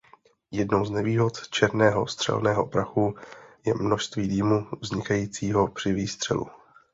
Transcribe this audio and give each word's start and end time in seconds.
Jednou 0.51 0.85
z 0.85 0.89
nevýhod 0.91 1.47
černého 1.49 2.07
střelného 2.07 2.65
prachu 2.65 3.15
je 3.65 3.73
množství 3.73 4.27
dýmu 4.27 4.67
vznikajícího 4.81 5.67
při 5.67 5.93
výstřelu. 5.93 6.47